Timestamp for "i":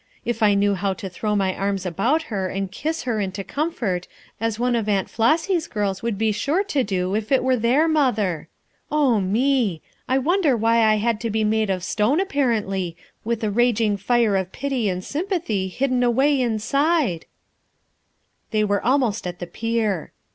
0.41-0.55, 10.07-10.17, 10.83-10.95